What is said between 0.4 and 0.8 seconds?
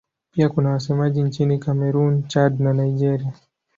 kuna